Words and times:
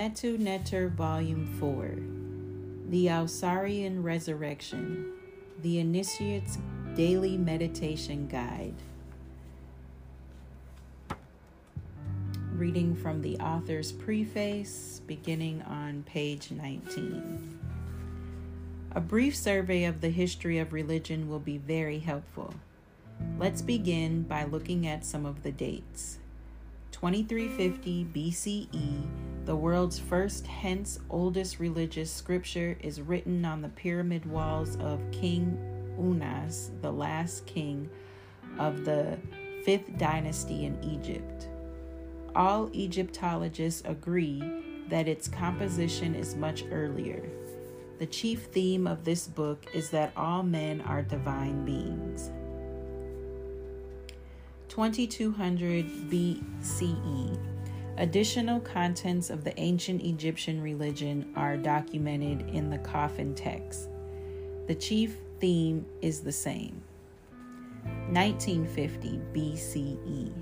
Metu 0.00 0.38
Neter, 0.38 0.88
Volume 0.88 1.46
4 1.60 1.98
The 2.88 3.08
Ausarian 3.08 4.02
Resurrection, 4.02 5.12
The 5.60 5.78
Initiate's 5.78 6.56
Daily 6.94 7.36
Meditation 7.36 8.26
Guide. 8.26 8.76
Reading 12.54 12.96
from 12.96 13.20
the 13.20 13.36
author's 13.40 13.92
preface, 13.92 15.02
beginning 15.06 15.60
on 15.68 16.02
page 16.04 16.50
19. 16.50 17.58
A 18.92 19.00
brief 19.02 19.36
survey 19.36 19.84
of 19.84 20.00
the 20.00 20.08
history 20.08 20.58
of 20.58 20.72
religion 20.72 21.28
will 21.28 21.40
be 21.40 21.58
very 21.58 21.98
helpful. 21.98 22.54
Let's 23.38 23.60
begin 23.60 24.22
by 24.22 24.44
looking 24.44 24.86
at 24.86 25.04
some 25.04 25.26
of 25.26 25.42
the 25.42 25.52
dates. 25.52 26.19
2350 27.00 28.08
BCE, 28.14 29.06
the 29.46 29.56
world's 29.56 29.98
first, 29.98 30.46
hence 30.46 30.98
oldest 31.08 31.58
religious 31.58 32.12
scripture, 32.12 32.76
is 32.82 33.00
written 33.00 33.42
on 33.46 33.62
the 33.62 33.70
pyramid 33.70 34.26
walls 34.26 34.76
of 34.76 35.00
King 35.10 35.56
Unas, 35.98 36.70
the 36.82 36.92
last 36.92 37.46
king 37.46 37.88
of 38.58 38.84
the 38.84 39.16
fifth 39.64 39.96
dynasty 39.96 40.66
in 40.66 40.78
Egypt. 40.84 41.48
All 42.36 42.68
Egyptologists 42.74 43.82
agree 43.86 44.42
that 44.90 45.08
its 45.08 45.26
composition 45.26 46.14
is 46.14 46.36
much 46.36 46.64
earlier. 46.70 47.22
The 47.98 48.06
chief 48.06 48.44
theme 48.52 48.86
of 48.86 49.04
this 49.06 49.26
book 49.26 49.64
is 49.72 49.88
that 49.88 50.12
all 50.18 50.42
men 50.42 50.82
are 50.82 51.00
divine 51.00 51.64
beings. 51.64 52.30
2200 54.80 55.84
BCE. 56.08 57.38
Additional 57.98 58.58
contents 58.60 59.28
of 59.28 59.44
the 59.44 59.60
ancient 59.60 60.00
Egyptian 60.00 60.62
religion 60.62 61.30
are 61.36 61.58
documented 61.58 62.48
in 62.48 62.70
the 62.70 62.78
coffin 62.78 63.34
text. 63.34 63.90
The 64.68 64.74
chief 64.74 65.18
theme 65.38 65.84
is 66.00 66.20
the 66.20 66.32
same. 66.32 66.80
1950 68.08 69.20
BCE. 69.34 70.32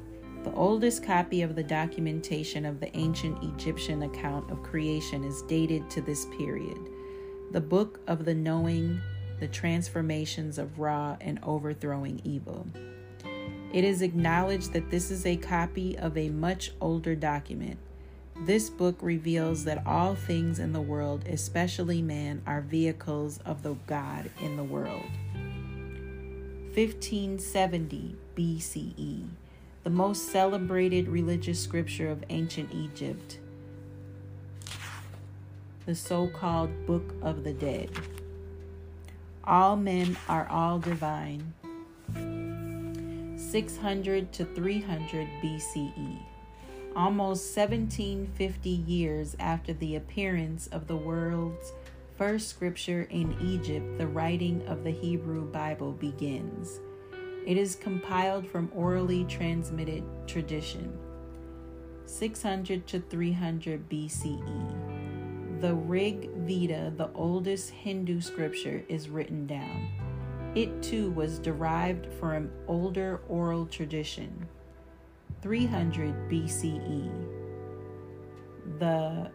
The 0.45 0.53
oldest 0.53 1.03
copy 1.03 1.43
of 1.43 1.57
the 1.57 1.65
documentation 1.65 2.65
of 2.65 2.79
the 2.79 2.97
ancient 2.97 3.43
Egyptian 3.43 4.05
account 4.05 4.49
of 4.53 4.63
creation 4.63 5.25
is 5.25 5.43
dated 5.49 5.91
to 5.91 6.01
this 6.01 6.27
period. 6.27 6.79
The 7.51 7.61
Book 7.61 7.99
of 8.07 8.25
the 8.25 8.35
Knowing, 8.35 9.01
the 9.41 9.49
Transformations 9.49 10.59
of 10.59 10.79
Ra, 10.79 11.17
and 11.21 11.41
Overthrowing 11.43 12.21
Evil. 12.23 12.69
It 13.73 13.85
is 13.85 14.01
acknowledged 14.01 14.73
that 14.73 14.91
this 14.91 15.11
is 15.11 15.27
a 15.27 15.37
copy 15.37 15.97
of 15.99 16.17
a 16.17 16.31
much 16.31 16.73
older 16.81 17.15
document. 17.15 17.79
This 18.47 18.71
book 18.71 18.97
reveals 19.03 19.65
that 19.65 19.87
all 19.87 20.15
things 20.15 20.59
in 20.59 20.73
the 20.73 20.81
world, 20.81 21.25
especially 21.29 22.01
man, 22.01 22.41
are 22.47 22.61
vehicles 22.63 23.39
of 23.45 23.63
the 23.63 23.75
God 23.87 24.31
in 24.41 24.57
the 24.57 24.65
world. 24.65 25.11
1570 26.75 28.17
BCE, 28.37 29.29
the 29.83 29.91
most 29.91 30.31
celebrated 30.31 31.09
religious 31.09 31.61
scripture 31.61 32.09
of 32.09 32.25
ancient 32.31 32.73
Egypt, 32.73 33.41
the 35.85 35.95
so 35.95 36.29
called 36.29 36.71
Book 36.87 37.15
of 37.23 37.43
the 37.43 37.53
Dead. 37.53 37.91
All 39.43 39.77
men 39.77 40.17
are 40.29 40.47
all 40.49 40.79
divine. 40.79 41.53
600 43.51 44.31
to 44.31 44.45
300 44.45 45.27
BCE, 45.43 46.19
almost 46.95 47.57
1750 47.57 48.69
years 48.69 49.35
after 49.41 49.73
the 49.73 49.97
appearance 49.97 50.67
of 50.67 50.87
the 50.87 50.97
world's 50.97 51.73
first 52.19 52.49
scripture 52.49 53.09
in 53.09 53.35
Egypt, 53.41 53.97
the 53.97 54.07
writing 54.07 54.67
of 54.67 54.85
the 54.85 54.91
Hebrew 54.91 55.51
Bible 55.51 55.93
begins. 55.93 56.81
It 57.47 57.57
is 57.57 57.75
compiled 57.75 58.47
from 58.47 58.71
orally 58.75 59.25
transmitted 59.25 60.05
tradition. 60.27 60.93
600 62.05 62.87
to 62.89 63.01
300 63.01 63.89
BCE. 63.89 65.61
The 65.63 65.75
Rig 65.75 66.31
Veda, 66.35 66.93
the 66.95 67.09
oldest 67.15 67.71
Hindu 67.71 68.21
scripture, 68.21 68.85
is 68.89 69.09
written 69.09 69.47
down. 69.47 70.08
It 70.55 70.83
too 70.83 71.11
was 71.13 71.39
derived 71.39 72.07
from 72.15 72.51
older 72.67 73.21
oral 73.29 73.67
tradition. 73.67 74.49
300 75.43 76.31
BCE. 76.31 77.11
The 78.79 79.31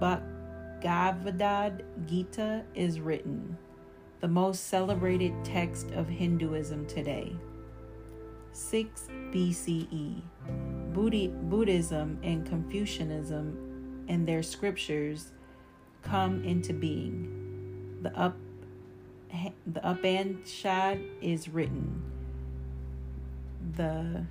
Bhagavad 0.00 1.84
Gita 2.06 2.64
is 2.74 3.00
written, 3.00 3.56
the 4.20 4.28
most 4.28 4.68
celebrated 4.68 5.32
text 5.44 5.90
of 5.92 6.08
Hinduism 6.08 6.86
today. 6.86 7.36
6 8.52 9.08
BCE. 9.30 10.22
Buddhism 10.92 12.18
and 12.22 12.46
Confucianism 12.46 14.04
and 14.08 14.26
their 14.26 14.42
scriptures 14.42 15.32
come 16.02 16.44
into 16.44 16.72
being. 16.72 17.98
The 18.02 18.16
up 18.18 18.36
the 19.66 19.88
Upanishad 19.88 21.00
is 21.20 21.48
written. 21.48 22.02
The 23.76 24.24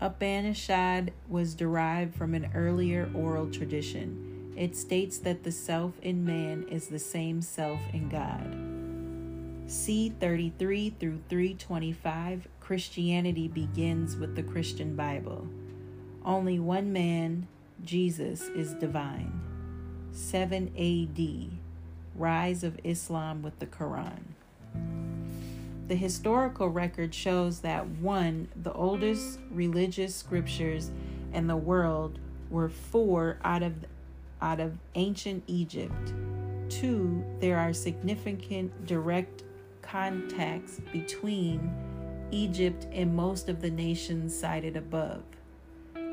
Upanishad 0.00 1.12
was 1.28 1.54
derived 1.54 2.14
from 2.14 2.34
an 2.34 2.50
earlier 2.54 3.10
oral 3.14 3.50
tradition. 3.50 4.52
It 4.56 4.76
states 4.76 5.18
that 5.18 5.42
the 5.42 5.52
self 5.52 5.94
in 6.02 6.24
man 6.24 6.66
is 6.68 6.88
the 6.88 6.98
same 6.98 7.42
self 7.42 7.80
in 7.92 8.08
God. 8.08 9.70
C 9.70 10.10
33 10.20 10.90
through 11.00 11.20
325 11.28 12.48
Christianity 12.60 13.48
begins 13.48 14.16
with 14.16 14.36
the 14.36 14.42
Christian 14.42 14.94
Bible. 14.94 15.48
Only 16.24 16.58
one 16.58 16.92
man, 16.92 17.48
Jesus, 17.82 18.48
is 18.48 18.74
divine. 18.74 19.40
7 20.12 20.70
AD 20.78 21.58
Rise 22.14 22.62
of 22.62 22.78
Islam 22.84 23.42
with 23.42 23.58
the 23.58 23.66
Quran. 23.66 24.33
The 25.86 25.94
historical 25.94 26.68
record 26.70 27.14
shows 27.14 27.60
that 27.60 27.86
one, 27.86 28.48
the 28.62 28.72
oldest 28.72 29.38
religious 29.50 30.14
scriptures 30.14 30.90
in 31.34 31.46
the 31.46 31.56
world 31.56 32.18
were 32.48 32.68
four 32.68 33.38
out 33.44 33.62
of 33.62 33.74
out 34.40 34.60
of 34.60 34.72
ancient 34.94 35.44
Egypt. 35.46 36.14
Two, 36.68 37.24
there 37.40 37.58
are 37.58 37.72
significant 37.72 38.86
direct 38.86 39.44
contacts 39.82 40.80
between 40.92 41.72
Egypt 42.30 42.86
and 42.92 43.14
most 43.14 43.48
of 43.48 43.60
the 43.60 43.70
nations 43.70 44.36
cited 44.36 44.76
above. 44.76 45.22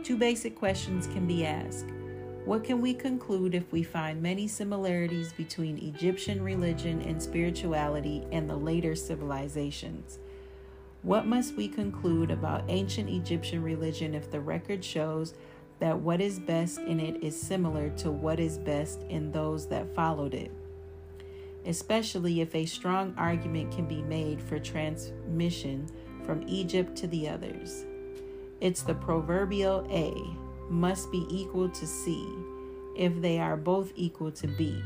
Two 0.04 0.18
basic 0.18 0.56
questions 0.56 1.08
can 1.08 1.28
be 1.28 1.46
asked. 1.46 1.86
What 2.46 2.64
can 2.64 2.82
we 2.82 2.96
conclude 2.96 3.54
if 3.54 3.72
we 3.72 3.84
find 3.84 4.20
many 4.20 4.48
similarities 4.48 5.32
between 5.32 5.78
Egyptian 5.78 6.44
religion 6.44 7.04
and 7.04 7.22
spirituality 7.22 8.26
and 8.32 8.50
the 8.50 8.56
later 8.56 8.96
civilizations? 8.96 10.18
What 11.04 11.28
must 11.28 11.56
we 11.56 11.68
conclude 11.68 12.32
about 12.32 12.64
ancient 12.68 13.12
Egyptian 13.12 13.62
religion 13.62 14.16
if 14.16 14.32
the 14.32 14.40
record 14.40 14.84
shows 14.84 15.36
that 15.80 16.00
what 16.00 16.20
is 16.20 16.40
best 16.40 16.80
in 16.80 17.00
it 17.00 17.24
is 17.24 17.40
similar 17.40 17.90
to 17.98 18.10
what 18.10 18.40
is 18.40 18.58
best 18.58 19.04
in 19.04 19.32
those 19.32 19.68
that 19.68 19.94
followed 19.94 20.34
it? 20.34 20.52
Especially 21.68 22.42
if 22.42 22.56
a 22.56 22.66
strong 22.66 23.14
argument 23.20 23.72
can 23.72 23.88
be 23.88 24.02
made 24.02 24.42
for 24.42 24.58
transmission 24.58 25.88
from 26.24 26.44
Egypt 26.48 26.96
to 26.98 27.08
the 27.08 27.30
others. 27.30 27.86
It's 28.60 28.82
the 28.82 28.96
proverbial 28.96 29.86
A 29.92 30.12
must 30.72 31.12
be 31.12 31.28
equal 31.30 31.70
to 31.70 31.86
C 31.86 32.28
if 32.96 33.22
they 33.22 33.40
are 33.40 33.58
both 33.58 33.92
equal 33.96 34.32
to 34.32 34.48
B. 34.48 34.82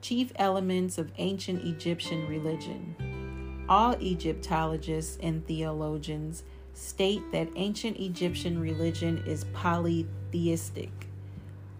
Chief 0.00 0.32
elements 0.36 0.96
of 0.96 1.12
ancient 1.18 1.64
Egyptian 1.64 2.26
religion. 2.26 3.66
All 3.68 3.94
Egyptologists 4.00 5.18
and 5.22 5.46
theologians 5.46 6.44
state 6.72 7.22
that 7.32 7.48
ancient 7.56 7.98
Egyptian 7.98 8.58
religion 8.58 9.22
is 9.26 9.44
polytheistic. 9.52 10.90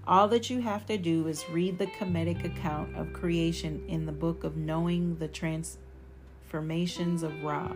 All 0.07 0.29
that 0.29 0.51
you 0.51 0.61
have 0.61 0.85
to 0.87 0.99
do 0.99 1.27
is 1.27 1.49
read 1.51 1.79
the 1.79 1.87
Kemetic 1.87 2.45
account 2.45 2.97
of 2.97 3.13
creation 3.13 3.83
in 3.89 4.05
the 4.05 4.13
book 4.13 4.45
of 4.45 4.57
Knowing 4.57 5.17
the 5.17 5.29
Transformations 5.29 7.23
of 7.23 7.43
Ra 7.43 7.73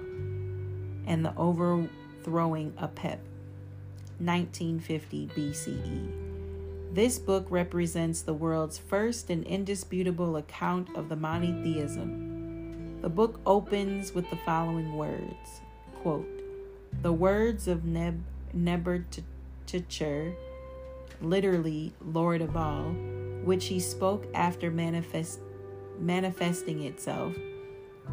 and 1.06 1.24
the 1.24 1.34
Overthrowing 1.36 2.72
of 2.76 2.94
Apep. 2.94 3.18
1950 4.24 5.28
BCE. 5.28 6.32
This 6.94 7.18
book 7.18 7.46
represents 7.48 8.22
the 8.22 8.34
world's 8.34 8.78
first 8.78 9.30
and 9.30 9.44
indisputable 9.44 10.36
account 10.36 10.94
of 10.94 11.08
the 11.08 11.16
monotheism. 11.16 13.00
The 13.00 13.08
book 13.08 13.40
opens 13.46 14.14
with 14.14 14.28
the 14.30 14.36
following 14.36 14.96
words 14.96 15.62
quote, 15.94 16.42
The 17.00 17.12
words 17.12 17.66
of 17.66 17.84
Neb- 17.84 18.22
Nefertiti, 18.54 20.34
literally 21.20 21.92
Lord 22.00 22.42
of 22.42 22.56
all, 22.56 22.90
which 23.44 23.66
he 23.66 23.80
spoke 23.80 24.26
after 24.34 24.70
manifest, 24.70 25.40
manifesting 25.98 26.82
itself. 26.82 27.34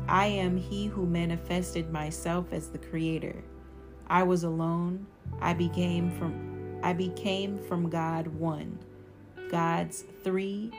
I 0.08 0.28
am 0.28 0.58
he 0.58 0.88
who 0.88 1.06
manifested 1.06 1.92
myself 1.92 2.54
as 2.54 2.70
the 2.70 2.78
creator. 2.78 3.44
I 4.10 4.24
was 4.24 4.44
alone. 4.44 5.06
I 5.40 5.54
became 5.54 6.12
from 6.12 6.80
I 6.82 6.94
became 6.94 7.60
from 7.60 7.90
God 7.90 8.28
one. 8.28 8.80
God's 9.50 10.06
three 10.24 10.72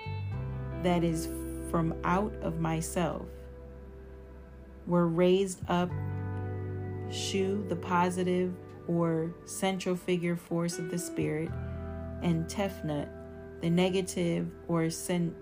that 0.83 1.05
is 1.05 1.29
from 1.71 1.95
out 2.05 2.33
of 2.43 2.59
myself 2.59 3.27
were 4.87 5.07
raised 5.07 5.61
up 5.69 5.91
Shu, 7.11 7.65
the 7.69 7.77
positive 7.77 8.55
or 8.89 9.35
central 9.45 9.97
figure 9.97 10.37
force 10.37 10.79
of 10.79 10.91
the 10.91 10.99
spirit, 10.99 11.51
and 12.23 12.47
Tefnut, 12.47 13.09
the 13.61 13.71
negative 13.71 14.49
or 14.69 14.89
central 14.91 15.35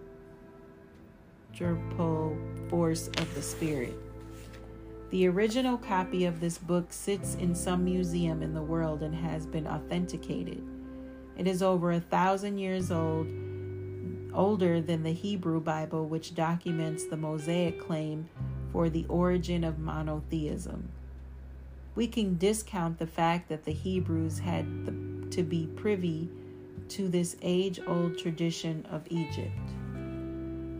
force 2.69 3.09
of 3.09 3.35
the 3.35 3.43
spirit. 3.43 3.95
The 5.11 5.27
original 5.27 5.79
copy 5.79 6.27
of 6.27 6.39
this 6.39 6.59
book 6.59 6.93
sits 6.93 7.35
in 7.37 7.55
some 7.55 7.83
museum 7.83 8.43
in 8.43 8.53
the 8.53 8.63
world 8.63 9.03
and 9.03 9.15
has 9.15 9.47
been 9.47 9.67
authenticated. 9.67 10.63
It 11.39 11.47
is 11.47 11.63
over 11.63 11.93
a 11.93 12.01
thousand 12.01 12.59
years 12.59 12.91
old, 12.91 13.27
older 14.35 14.83
than 14.83 15.03
the 15.05 15.13
Hebrew 15.13 15.61
Bible, 15.61 16.07
which 16.07 16.35
documents 16.35 17.07
the 17.07 17.17
Mosaic 17.17 17.81
claim 17.81 18.29
for 18.71 18.91
the 18.91 19.07
origin 19.09 19.65
of 19.65 19.79
monotheism. 19.79 20.91
We 21.95 22.07
can 22.07 22.37
discount 22.37 22.99
the 22.99 23.07
fact 23.07 23.49
that 23.49 23.65
the 23.65 23.73
Hebrews 23.73 24.41
had 24.41 24.85
the, 24.85 24.93
to 25.31 25.43
be 25.43 25.69
privy 25.75 26.29
to 26.91 27.09
this 27.09 27.35
age 27.41 27.81
old 27.87 28.19
tradition 28.19 28.87
of 28.91 29.03
Egypt. 29.09 29.59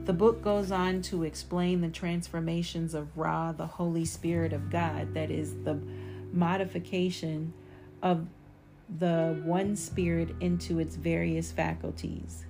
The 0.09 0.15
book 0.15 0.41
goes 0.41 0.73
on 0.73 1.03
to 1.03 1.25
explain 1.25 1.83
the 1.83 1.91
transformations 1.91 2.95
of 2.95 3.15
Ra, 3.15 3.53
the 3.53 3.67
Holy 3.67 4.07
Spirit 4.07 4.55
of 4.55 4.71
God, 4.71 5.13
that 5.13 5.31
is, 5.31 5.53
the 5.65 5.79
modification 6.33 7.53
of 8.03 8.27
the 8.89 9.39
one 9.45 9.77
spirit 9.77 10.35
into 10.41 10.79
its 10.79 10.97
various 10.97 11.53
faculties. 11.53 12.47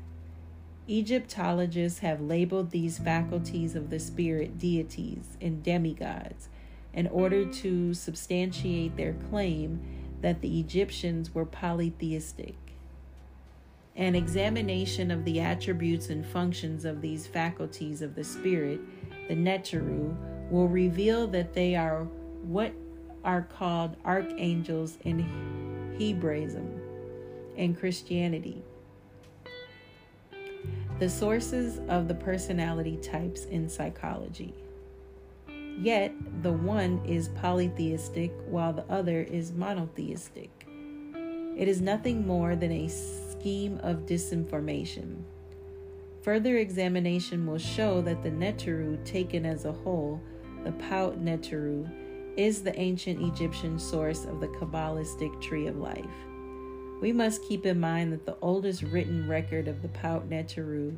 Egyptologists 0.86 1.98
have 1.98 2.20
labeled 2.20 2.70
these 2.70 2.98
faculties 2.98 3.74
of 3.74 3.90
the 3.90 3.98
spirit 3.98 4.56
deities 4.56 5.36
and 5.40 5.60
demigods 5.60 6.48
in 6.94 7.08
order 7.08 7.44
to 7.44 7.92
substantiate 7.92 8.96
their 8.96 9.14
claim 9.30 9.80
that 10.20 10.42
the 10.42 10.60
Egyptians 10.60 11.34
were 11.34 11.44
polytheistic. 11.44 12.67
An 13.98 14.14
examination 14.14 15.10
of 15.10 15.24
the 15.24 15.40
attributes 15.40 16.08
and 16.08 16.24
functions 16.24 16.84
of 16.84 17.00
these 17.00 17.26
faculties 17.26 18.00
of 18.00 18.14
the 18.14 18.22
Spirit, 18.22 18.80
the 19.26 19.34
Neteru, 19.34 20.16
will 20.52 20.68
reveal 20.68 21.26
that 21.26 21.52
they 21.52 21.74
are 21.74 22.04
what 22.44 22.72
are 23.24 23.42
called 23.42 23.96
archangels 24.04 24.98
in 25.02 25.96
Hebraism 25.98 26.80
and 27.56 27.76
Christianity. 27.76 28.62
The 31.00 31.10
sources 31.10 31.80
of 31.88 32.06
the 32.06 32.14
personality 32.14 32.98
types 32.98 33.46
in 33.46 33.68
psychology. 33.68 34.54
Yet, 35.76 36.12
the 36.42 36.52
one 36.52 37.00
is 37.04 37.30
polytheistic 37.30 38.32
while 38.46 38.72
the 38.72 38.84
other 38.88 39.22
is 39.22 39.50
monotheistic. 39.52 40.50
It 41.56 41.66
is 41.66 41.80
nothing 41.80 42.24
more 42.24 42.54
than 42.54 42.70
a 42.70 42.88
scheme 43.38 43.78
of 43.82 44.06
disinformation. 44.06 45.22
Further 46.22 46.58
examination 46.58 47.46
will 47.46 47.58
show 47.58 48.00
that 48.02 48.22
the 48.22 48.30
Neteru, 48.30 49.02
taken 49.04 49.46
as 49.46 49.64
a 49.64 49.72
whole, 49.72 50.20
the 50.64 50.72
Paut 50.72 51.22
Neteru, 51.24 51.88
is 52.36 52.62
the 52.62 52.78
ancient 52.78 53.20
Egyptian 53.22 53.78
source 53.78 54.24
of 54.24 54.40
the 54.40 54.48
Kabbalistic 54.48 55.40
tree 55.40 55.66
of 55.66 55.76
life. 55.76 56.04
We 57.00 57.12
must 57.12 57.44
keep 57.48 57.64
in 57.64 57.78
mind 57.78 58.12
that 58.12 58.26
the 58.26 58.36
oldest 58.42 58.82
written 58.82 59.28
record 59.28 59.68
of 59.68 59.82
the 59.82 59.88
Paut 59.88 60.28
Neteru 60.28 60.96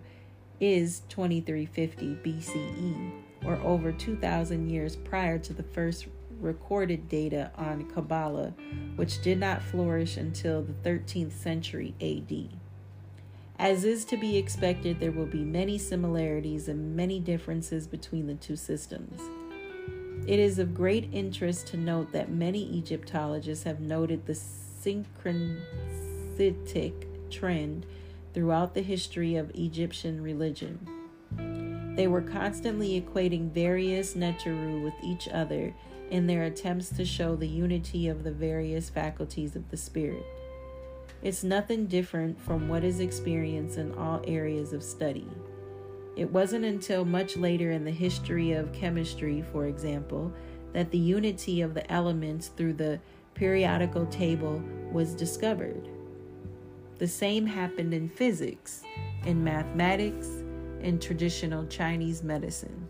is 0.61 1.03
2350 1.11 2.19
BCE, 2.25 3.13
or 3.45 3.57
over 3.57 3.93
2,000 3.93 4.69
years 4.69 4.97
prior 4.97 5.39
to 5.39 5.53
the 5.53 5.63
first 5.63 6.07
recorded 6.41 7.09
data 7.09 7.51
on 7.57 7.91
Kabbalah, 7.91 8.55
which 8.97 9.23
did 9.23 9.39
not 9.39 9.63
flourish 9.63 10.17
until 10.17 10.63
the 10.63 10.73
13th 10.73 11.33
century 11.33 11.95
AD. 12.01 12.49
As 13.59 13.85
is 13.85 14.07
to 14.07 14.17
be 14.17 14.39
expected, 14.39 15.01
there 15.01 15.13
will 15.13 15.27
be 15.27 15.45
many 15.45 15.77
similarities 15.77 16.69
and 16.69 16.97
many 16.97 17.21
differences 17.21 17.87
between 17.87 18.27
the 18.27 18.35
two 18.35 18.57
systems. 18.57 19.21
It 20.27 20.39
is 20.39 20.59
of 20.59 20.75
great 20.75 21.11
interest 21.13 21.67
to 21.69 21.77
note 21.77 22.13
that 22.13 22.31
many 22.31 22.63
Egyptologists 22.79 23.65
have 23.65 23.81
noted 23.81 24.27
the 24.27 24.33
synchronistic 24.33 27.05
trend 27.31 27.87
throughout 28.33 28.75
the 28.75 28.83
history 28.83 29.37
of 29.37 29.51
Egyptian 29.55 30.23
religion. 30.23 30.87
They 31.97 32.07
were 32.07 32.23
constantly 32.23 33.01
equating 33.01 33.51
various 33.51 34.15
Neteru 34.15 34.83
with 34.83 34.95
each 35.03 35.29
other 35.29 35.75
in 36.11 36.27
their 36.27 36.45
attempts 36.45 36.91
to 36.91 37.05
show 37.05 37.37
the 37.37 37.49
unity 37.49 38.09
of 38.09 38.25
the 38.25 38.33
various 38.33 38.91
faculties 38.91 39.57
of 39.57 39.71
the 39.71 39.77
Spirit. 39.77 40.27
It's 41.23 41.45
nothing 41.45 41.87
different 41.87 42.41
from 42.41 42.69
what 42.69 42.83
is 42.83 43.01
experienced 43.01 43.79
in 43.79 43.95
all 43.95 44.23
areas 44.27 44.73
of 44.73 44.83
study. 44.83 45.29
It 46.17 46.31
wasn't 46.31 46.65
until 46.65 47.05
much 47.05 47.37
later 47.37 47.71
in 47.71 47.85
the 47.85 47.91
history 47.91 48.53
of 48.53 48.73
chemistry, 48.73 49.43
for 49.53 49.67
example, 49.67 50.33
that 50.73 50.91
the 50.91 50.99
unity 50.99 51.61
of 51.61 51.75
the 51.75 51.91
elements 51.91 52.49
through 52.49 52.75
the 52.75 53.01
periodical 53.35 54.06
table 54.06 54.63
was 54.93 55.15
discovered. 55.15 55.89
The 56.99 57.09
same 57.09 57.47
happened 57.47 57.95
in 57.95 58.09
physics, 58.09 58.83
in 59.25 59.43
mathematics, 59.43 60.27
in 60.81 60.99
traditional 60.99 61.67
Chinese 61.67 62.23
medicine. 62.23 62.89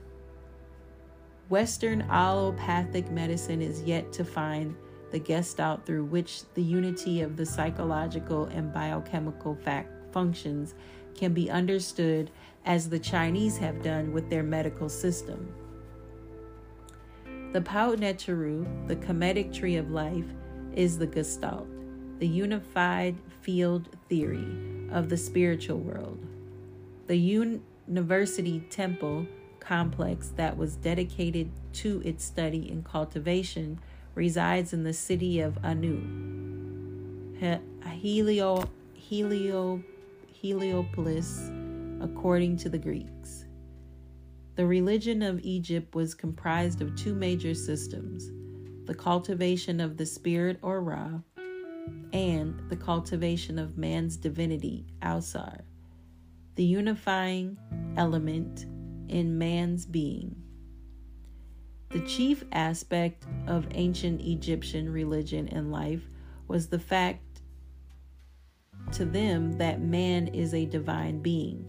Western 1.50 2.02
allopathic 2.02 3.10
medicine 3.10 3.60
is 3.60 3.82
yet 3.82 4.12
to 4.12 4.24
find 4.24 4.76
the 5.10 5.18
gestalt 5.18 5.84
through 5.84 6.04
which 6.04 6.42
the 6.54 6.62
unity 6.62 7.22
of 7.22 7.36
the 7.36 7.44
psychological 7.44 8.44
and 8.46 8.72
biochemical 8.72 9.56
fact 9.56 9.92
functions 10.12 10.76
can 11.16 11.34
be 11.34 11.50
understood 11.50 12.30
as 12.64 12.88
the 12.88 13.00
Chinese 13.00 13.58
have 13.58 13.82
done 13.82 14.12
with 14.12 14.30
their 14.30 14.44
medical 14.44 14.88
system. 14.88 15.52
The 17.52 17.60
Paut 17.60 17.98
Neteru, 17.98 18.86
the 18.86 18.94
Kemetic 18.94 19.52
tree 19.52 19.74
of 19.74 19.90
life, 19.90 20.26
is 20.72 20.98
the 20.98 21.06
gestalt, 21.08 21.66
the 22.20 22.28
unified 22.28 23.16
field 23.40 23.88
theory 24.08 24.88
of 24.92 25.08
the 25.08 25.16
spiritual 25.16 25.78
world. 25.78 26.24
The 27.08 27.16
university 27.16 28.60
temple 28.70 29.26
complex 29.60 30.32
that 30.36 30.56
was 30.56 30.76
dedicated 30.76 31.50
to 31.74 32.02
its 32.04 32.24
study 32.24 32.68
and 32.70 32.84
cultivation 32.84 33.78
resides 34.14 34.72
in 34.72 34.84
the 34.84 34.92
city 34.92 35.40
of 35.40 35.58
Anu. 35.64 36.00
Helio, 37.84 38.68
Helio, 38.94 39.82
Heliopolis, 40.32 41.50
according 42.00 42.56
to 42.58 42.68
the 42.68 42.78
Greeks. 42.78 43.44
The 44.56 44.66
religion 44.66 45.22
of 45.22 45.40
Egypt 45.40 45.94
was 45.94 46.14
comprised 46.14 46.82
of 46.82 46.94
two 46.96 47.14
major 47.14 47.54
systems 47.54 48.30
the 48.86 48.94
cultivation 48.94 49.78
of 49.80 49.96
the 49.96 50.06
spirit 50.06 50.58
or 50.62 50.82
Ra, 50.82 51.20
and 52.12 52.60
the 52.68 52.76
cultivation 52.76 53.58
of 53.58 53.78
man's 53.78 54.16
divinity, 54.16 54.84
Ausar, 55.00 55.60
the 56.56 56.64
unifying 56.64 57.56
element 57.96 58.66
in 59.10 59.36
man's 59.38 59.84
being. 59.84 60.36
The 61.90 62.00
chief 62.06 62.44
aspect 62.52 63.26
of 63.48 63.66
ancient 63.72 64.20
Egyptian 64.20 64.92
religion 64.92 65.48
and 65.48 65.72
life 65.72 66.02
was 66.46 66.68
the 66.68 66.78
fact 66.78 67.42
to 68.92 69.04
them 69.04 69.58
that 69.58 69.80
man 69.80 70.28
is 70.28 70.54
a 70.54 70.66
divine 70.66 71.20
being, 71.20 71.68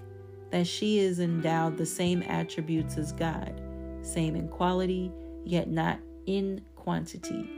that 0.52 0.68
she 0.68 1.00
is 1.00 1.20
endowed 1.20 1.78
the 1.78 1.86
same 1.86 2.22
attributes 2.24 2.98
as 2.98 3.12
God, 3.12 3.60
same 4.04 4.36
in 4.36 4.48
quality, 4.48 5.12
yet 5.44 5.70
not 5.70 6.00
in 6.28 6.62
quantity. 6.76 7.50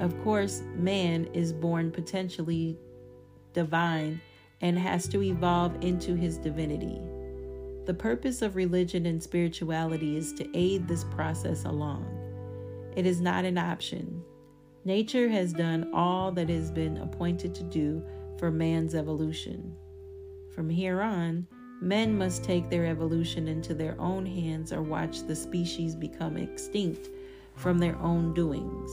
Of 0.00 0.20
course, 0.22 0.62
man 0.76 1.24
is 1.34 1.52
born 1.52 1.90
potentially 1.90 2.78
divine 3.52 4.20
and 4.60 4.78
has 4.78 5.08
to 5.08 5.22
evolve 5.22 5.76
into 5.82 6.14
his 6.14 6.38
divinity. 6.38 7.00
The 7.88 7.94
purpose 7.94 8.42
of 8.42 8.54
religion 8.54 9.06
and 9.06 9.22
spirituality 9.22 10.18
is 10.18 10.34
to 10.34 10.46
aid 10.54 10.86
this 10.86 11.04
process 11.04 11.64
along. 11.64 12.04
It 12.94 13.06
is 13.06 13.22
not 13.22 13.46
an 13.46 13.56
option. 13.56 14.22
Nature 14.84 15.30
has 15.30 15.54
done 15.54 15.90
all 15.94 16.30
that 16.32 16.50
has 16.50 16.70
been 16.70 16.98
appointed 16.98 17.54
to 17.54 17.62
do 17.62 18.02
for 18.38 18.50
man's 18.50 18.94
evolution. 18.94 19.74
From 20.54 20.68
here 20.68 21.00
on, 21.00 21.46
men 21.80 22.18
must 22.18 22.44
take 22.44 22.68
their 22.68 22.84
evolution 22.84 23.48
into 23.48 23.72
their 23.72 23.98
own 23.98 24.26
hands 24.26 24.70
or 24.70 24.82
watch 24.82 25.22
the 25.22 25.34
species 25.34 25.94
become 25.94 26.36
extinct 26.36 27.08
from 27.54 27.78
their 27.78 27.96
own 28.00 28.34
doings. 28.34 28.90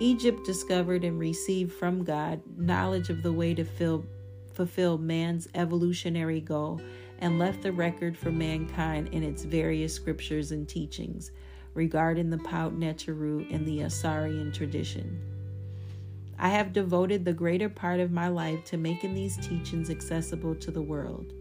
Egypt 0.00 0.44
discovered 0.44 1.04
and 1.04 1.16
received 1.20 1.72
from 1.72 2.02
God 2.02 2.42
knowledge 2.56 3.08
of 3.08 3.22
the 3.22 3.32
way 3.32 3.54
to 3.54 3.62
fill, 3.62 4.04
fulfill 4.52 4.98
man's 4.98 5.46
evolutionary 5.54 6.40
goal 6.40 6.80
and 7.20 7.38
left 7.38 7.62
the 7.62 7.72
record 7.72 8.16
for 8.16 8.30
mankind 8.30 9.08
in 9.12 9.22
its 9.22 9.44
various 9.44 9.94
scriptures 9.94 10.52
and 10.52 10.68
teachings 10.68 11.30
regarding 11.74 12.30
the 12.30 12.38
Paut 12.38 12.78
Neteru 12.78 13.52
and 13.54 13.66
the 13.66 13.80
Ausarian 13.80 14.52
tradition. 14.52 15.20
I 16.38 16.48
have 16.48 16.72
devoted 16.72 17.24
the 17.24 17.32
greater 17.32 17.68
part 17.68 18.00
of 18.00 18.10
my 18.10 18.28
life 18.28 18.64
to 18.66 18.76
making 18.76 19.14
these 19.14 19.36
teachings 19.36 19.90
accessible 19.90 20.54
to 20.56 20.70
the 20.70 20.82
world. 20.82 21.32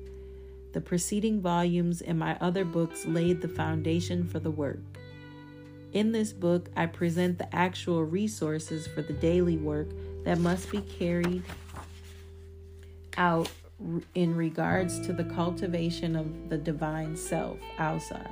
The 0.74 0.82
preceding 0.82 1.42
volumes 1.42 2.02
and 2.02 2.20
my 2.20 2.38
other 2.42 2.66
books 2.66 3.06
laid 3.06 3.42
the 3.42 3.48
foundation 3.48 4.28
for 4.28 4.40
the 4.40 4.52
work. 4.52 4.80
In 5.94 6.12
this 6.12 6.32
book, 6.32 6.70
I 6.76 6.86
present 6.86 7.38
the 7.38 7.54
actual 7.56 8.04
resources 8.04 8.86
for 8.86 9.02
the 9.02 9.14
daily 9.14 9.58
work 9.58 9.88
that 10.26 10.38
must 10.38 10.70
be 10.70 10.82
carried 10.82 11.44
out 13.18 13.50
in 14.16 14.36
regards 14.36 15.00
to 15.02 15.14
the 15.14 15.24
cultivation 15.24 16.16
of 16.16 16.50
the 16.50 16.58
divine 16.58 17.16
self, 17.16 17.58
Ausar. 17.78 18.32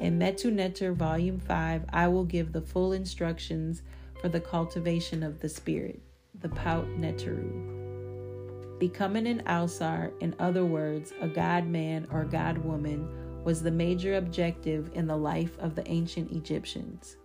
In 0.00 0.18
Metu 0.18 0.52
Neter 0.52 0.92
Volume 0.92 1.38
5, 1.38 1.84
I 1.92 2.08
will 2.08 2.24
give 2.24 2.52
the 2.52 2.60
full 2.60 2.92
instructions 2.92 3.82
for 4.20 4.28
the 4.28 4.40
cultivation 4.40 5.22
of 5.22 5.40
the 5.40 5.48
Spirit, 5.48 6.00
the 6.40 6.48
Paut 6.48 6.86
Neteru. 6.98 8.78
Becoming 8.78 9.26
an 9.26 9.42
Ausar, 9.46 10.10
in 10.20 10.34
other 10.38 10.64
words, 10.64 11.12
a 11.20 11.28
God 11.28 11.66
man 11.66 12.06
or 12.10 12.24
God 12.24 12.58
woman, 12.58 13.08
was 13.44 13.62
the 13.62 13.70
major 13.70 14.16
objective 14.16 14.90
in 14.94 15.06
the 15.06 15.16
life 15.16 15.56
of 15.58 15.74
the 15.74 15.88
ancient 15.88 16.32
Egyptians. 16.32 17.16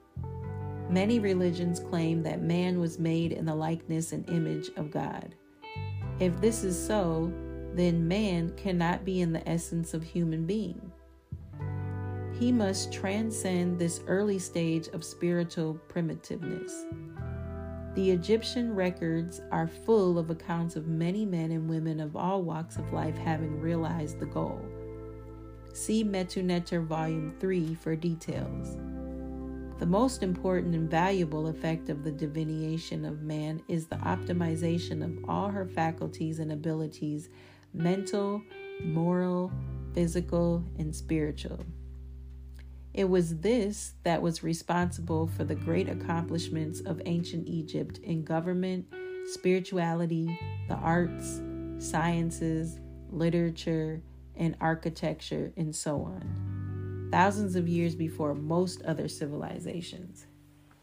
Many 0.90 1.20
religions 1.20 1.80
claim 1.80 2.24
that 2.24 2.42
man 2.42 2.80
was 2.80 3.00
made 3.00 3.32
in 3.32 3.46
the 3.46 3.56
likeness 3.56 4.12
and 4.12 4.30
image 4.30 4.70
of 4.76 4.92
God. 4.92 5.36
If 6.20 6.40
this 6.42 6.64
is 6.64 6.78
so, 6.78 7.32
then 7.74 8.08
man 8.08 8.54
cannot 8.58 9.06
be 9.06 9.22
in 9.22 9.32
the 9.32 9.48
essence 9.48 9.94
of 9.94 10.04
human 10.04 10.46
being. 10.46 10.92
He 12.38 12.52
must 12.52 12.92
transcend 12.92 13.80
this 13.80 14.02
early 14.08 14.40
stage 14.40 14.88
of 14.90 15.04
spiritual 15.04 15.80
primitiveness. 15.88 16.72
The 17.96 18.12
Egyptian 18.12 18.76
records 18.76 19.42
are 19.52 19.68
full 19.68 20.20
of 20.20 20.30
accounts 20.30 20.76
of 20.76 20.88
many 20.88 21.26
men 21.26 21.52
and 21.52 21.70
women 21.70 22.00
of 22.00 22.16
all 22.16 22.44
walks 22.44 22.78
of 22.78 22.94
life 22.94 23.18
having 23.18 23.60
realized 23.60 24.20
the 24.20 24.26
goal. 24.26 24.64
See 25.74 26.04
Metu 26.04 26.44
Neter 26.44 26.82
Volume 26.82 27.34
3 27.40 27.76
for 27.76 27.96
details. 27.96 28.78
The 29.80 29.86
most 29.86 30.24
important 30.24 30.76
and 30.76 30.92
valuable 30.92 31.48
effect 31.48 31.88
of 31.90 32.04
the 32.04 32.12
divination 32.12 33.06
of 33.06 33.22
man 33.22 33.64
is 33.70 33.88
the 33.88 33.96
optimization 33.96 35.02
of 35.02 35.30
all 35.30 35.48
her 35.48 35.66
faculties 35.66 36.40
and 36.40 36.52
abilities 36.52 37.30
mental, 37.74 38.42
moral, 38.84 39.54
physical, 39.94 40.66
and 40.78 40.94
spiritual. 40.94 41.66
It 42.94 43.06
was 43.06 43.38
this 43.38 43.94
that 44.04 44.22
was 44.22 44.44
responsible 44.44 45.28
for 45.28 45.46
the 45.46 45.56
great 45.56 45.88
accomplishments 45.88 46.82
of 46.82 47.02
ancient 47.06 47.48
Egypt 47.48 48.00
in 48.00 48.24
government, 48.26 48.86
spirituality, 49.28 50.38
the 50.68 50.76
arts, 50.76 51.42
sciences, 51.78 52.80
literature, 53.12 54.02
and 54.36 54.58
architecture, 54.60 55.54
and 55.56 55.74
so 55.74 56.02
on 56.02 56.49
thousands 57.12 57.56
of 57.56 57.68
years 57.68 57.96
before 57.96 58.34
most 58.34 58.82
other 58.84 59.08
civilizations. 59.08 60.26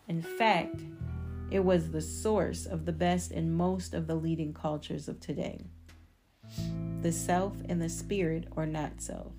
In 0.09 0.23
fact, 0.23 0.83
it 1.51 1.61
was 1.61 1.91
the 1.91 2.01
source 2.01 2.67
of 2.67 2.85
the 2.85 2.93
best 2.93 3.33
in 3.33 3.53
most 3.53 3.95
of 3.95 4.07
the 4.07 4.15
leading 4.15 4.53
cultures 4.53 5.09
of 5.09 5.21
today. 5.21 5.67
The 7.03 7.13
self 7.13 7.55
and 7.69 7.81
the 7.81 7.89
spirit, 7.89 8.49
or 8.57 8.67
not 8.67 9.01
self. 9.01 9.33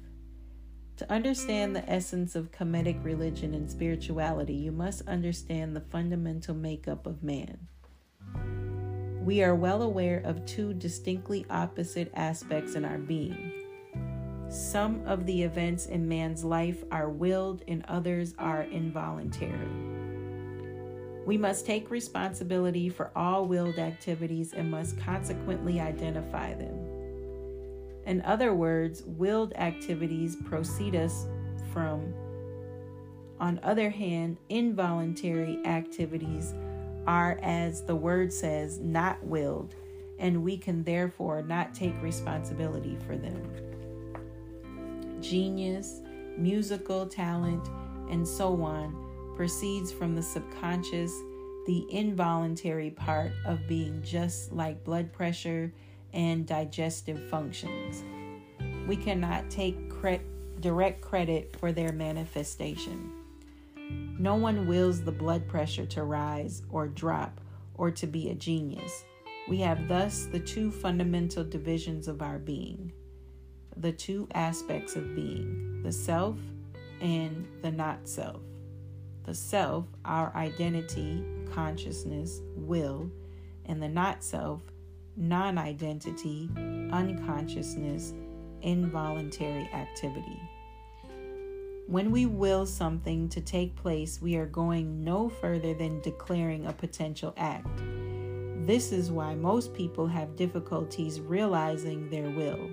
To 0.98 1.12
understand 1.12 1.76
the 1.76 1.88
essence 1.90 2.36
of 2.36 2.52
Kemetic 2.52 3.04
religion 3.04 3.54
and 3.54 3.70
spirituality, 3.70 4.56
you 4.56 4.72
must 4.72 5.08
understand 5.08 5.76
the 5.76 5.82
fundamental 5.82 6.56
makeup 6.56 7.06
of 7.06 7.24
man. 7.24 7.68
We 9.24 9.44
are 9.44 9.56
well 9.56 9.82
aware 9.82 10.22
of 10.24 10.46
two 10.46 10.74
distinctly 10.74 11.46
opposite 11.50 12.12
aspects 12.16 12.76
in 12.76 12.86
our 12.86 12.98
being 12.98 13.67
some 14.50 15.02
of 15.06 15.26
the 15.26 15.44
events 15.44 15.88
in 15.88 16.08
man's 16.08 16.44
life 16.44 16.84
are 16.90 17.10
willed 17.10 17.64
and 17.68 17.84
others 17.88 18.34
are 18.40 18.64
involuntary. 18.64 19.68
We 21.26 21.38
must 21.38 21.66
take 21.66 21.92
responsibility 21.92 22.88
for 22.88 23.12
all 23.14 23.46
willed 23.46 23.78
activities 23.78 24.54
and 24.54 24.72
must 24.72 24.98
consequently 25.00 25.82
identify 25.82 26.54
them. 26.54 26.80
In 28.06 28.22
other 28.22 28.54
words, 28.54 29.04
willed 29.06 29.52
activities 29.54 30.38
proceed 30.46 30.96
us 30.96 31.28
from. 31.74 32.14
On 33.42 33.60
other 33.62 33.90
hand, 33.90 34.38
involuntary 34.48 35.60
activities 35.66 36.54
are, 37.06 37.38
as 37.44 37.84
the 37.84 37.96
word 37.96 38.32
says, 38.32 38.80
not 38.80 39.22
willed, 39.26 39.76
and 40.20 40.42
we 40.42 40.58
can 40.58 40.84
therefore 40.84 41.42
not 41.42 41.76
take 41.76 42.02
responsibility 42.02 42.98
for 43.06 43.18
them 43.18 43.67
genius, 45.22 46.02
musical 46.38 47.06
talent, 47.06 47.68
and 48.10 48.28
so 48.28 48.62
on 48.62 49.08
proceeds 49.38 49.92
from 49.92 50.16
the 50.16 50.22
subconscious, 50.22 51.14
the 51.68 51.86
involuntary 51.92 52.90
part 52.90 53.32
of 53.46 53.68
being 53.68 54.02
just 54.02 54.52
like 54.52 54.84
blood 54.84 55.14
pressure 55.14 55.72
and 56.12 56.48
digestive 56.48 57.30
functions. 57.30 58.04
We 58.88 58.96
cannot 58.96 59.52
take 59.52 59.92
cre- 59.92 60.26
direct 60.60 61.02
credit 61.02 61.56
for 61.60 61.72
their 61.72 61.92
manifestation. 61.92 63.12
No 64.18 64.36
one 64.36 64.66
wills 64.66 65.04
the 65.04 65.12
blood 65.12 65.48
pressure 65.48 65.86
to 65.86 66.04
rise 66.04 66.64
or 66.72 66.88
drop 66.88 67.40
or 67.76 67.92
to 67.92 68.08
be 68.08 68.32
a 68.32 68.34
genius. 68.34 69.06
We 69.48 69.60
have 69.60 69.88
thus 69.88 70.26
the 70.26 70.40
two 70.40 70.72
fundamental 70.72 71.44
divisions 71.44 72.08
of 72.08 72.24
our 72.24 72.40
being 72.40 72.92
the 73.82 73.92
two 73.92 74.28
aspects 74.34 74.96
of 74.96 75.16
being 75.16 75.82
the 75.84 75.92
self 75.92 76.38
and 77.02 77.48
the 77.62 77.72
not 77.72 78.08
self. 78.08 78.42
The 79.24 79.36
self, 79.36 79.86
our 80.06 80.34
identity, 80.36 81.24
consciousness, 81.52 82.42
will, 82.56 83.12
and 83.66 83.82
the 83.82 83.90
not 83.90 84.24
self, 84.24 84.62
non 85.16 85.58
identity, 85.58 86.50
unconsciousness, 86.92 88.14
involuntary 88.62 89.70
activity. 89.74 90.42
When 91.88 92.12
we 92.12 92.26
will 92.26 92.66
something 92.66 93.30
to 93.30 93.42
take 93.42 93.76
place, 93.76 94.22
we 94.22 94.36
are 94.36 94.46
going 94.46 95.04
no 95.04 95.30
further 95.30 95.74
than 95.74 96.02
declaring 96.02 96.66
a 96.66 96.74
potential 96.74 97.34
act. 97.38 97.82
This 98.66 98.92
is 98.92 99.12
why 99.12 99.36
most 99.36 99.74
people 99.74 100.08
have 100.08 100.36
difficulties 100.36 101.22
realizing 101.22 102.10
their 102.10 102.30
will 102.30 102.70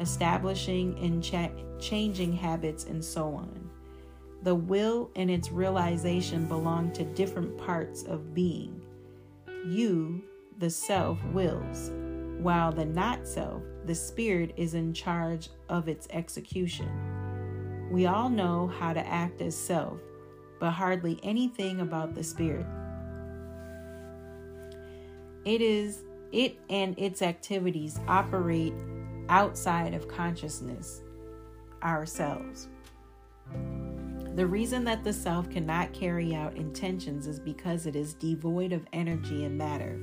establishing 0.00 0.98
and 0.98 1.22
cha- 1.22 1.50
changing 1.78 2.32
habits, 2.32 2.84
and 2.84 3.04
so 3.04 3.34
on. 3.34 3.70
The 4.42 4.54
will 4.54 5.10
and 5.16 5.30
its 5.30 5.50
realization 5.50 6.46
belong 6.46 6.92
to 6.92 7.04
different 7.04 7.58
parts 7.58 8.04
of 8.04 8.34
being. 8.34 8.80
You, 9.66 10.22
the 10.58 10.70
self, 10.70 11.22
wills, 11.26 11.90
while 12.40 12.72
the 12.72 12.84
not 12.84 13.26
self, 13.26 13.62
the 13.84 13.94
spirit, 13.94 14.54
is 14.56 14.74
in 14.74 14.92
charge 14.92 15.48
of 15.68 15.88
its 15.88 16.06
execution. 16.10 16.88
We 17.90 18.06
all 18.06 18.28
know 18.28 18.68
how 18.78 18.92
to 18.92 19.06
act 19.06 19.40
as 19.40 19.56
self, 19.56 19.98
but 20.60 20.70
hardly 20.70 21.18
anything 21.22 21.80
about 21.80 22.14
the 22.14 22.22
spirit. 22.22 22.66
It 25.44 25.60
is 25.60 26.02
it 26.30 26.58
and 26.68 26.98
its 26.98 27.22
activities 27.22 27.98
operate 28.06 28.74
outside 29.28 29.94
of 29.94 30.08
consciousness 30.08 31.02
ourselves. 31.82 32.68
The 34.34 34.46
reason 34.46 34.84
that 34.84 35.02
the 35.02 35.12
self 35.12 35.50
cannot 35.50 35.92
carry 35.92 36.34
out 36.34 36.56
intentions 36.56 37.26
is 37.26 37.40
because 37.40 37.86
it 37.86 37.96
is 37.96 38.14
devoid 38.14 38.72
of 38.72 38.86
energy 38.92 39.44
and 39.44 39.58
matter. 39.58 39.98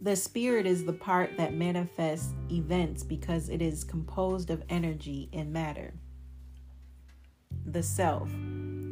The 0.00 0.14
spirit 0.14 0.66
is 0.66 0.84
the 0.84 0.92
part 0.92 1.36
that 1.38 1.54
manifests 1.54 2.34
events 2.52 3.02
because 3.02 3.48
it 3.48 3.60
is 3.60 3.84
composed 3.84 4.50
of 4.50 4.62
energy 4.68 5.28
and 5.32 5.52
matter. 5.52 5.94
The 7.66 7.82
self, 7.82 8.30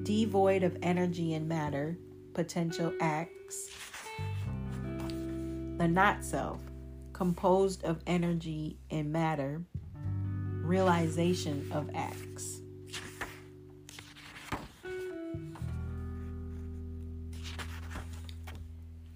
devoid 0.02 0.62
of 0.62 0.76
energy 0.82 1.34
and 1.34 1.48
matter, 1.48 1.98
potential 2.34 2.92
acts. 3.00 3.70
The 5.78 5.86
not 5.86 6.24
self, 6.24 6.60
composed 7.16 7.82
of 7.82 7.98
energy 8.06 8.76
and 8.90 9.10
matter, 9.10 9.62
realization 10.62 11.66
of 11.72 11.88
acts. 11.94 12.60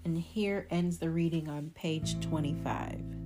And 0.02 0.16
here 0.16 0.66
ends 0.70 0.96
the 0.96 1.10
reading 1.10 1.50
on 1.50 1.72
page 1.74 2.18
25. 2.20 3.19